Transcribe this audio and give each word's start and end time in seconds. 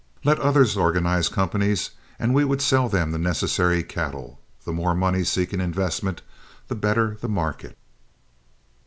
Let 0.23 0.39
others 0.39 0.75
organize 0.77 1.29
companies 1.29 1.91
and 2.17 2.33
we 2.33 2.43
would 2.43 2.59
sell 2.59 2.89
them 2.89 3.11
the 3.11 3.19
necessary 3.19 3.83
cattle; 3.83 4.39
the 4.65 4.73
more 4.73 4.95
money 4.95 5.23
seeking 5.23 5.61
investment 5.61 6.23
the 6.69 6.73
better 6.75 7.19
the 7.21 7.29
market. 7.29 7.77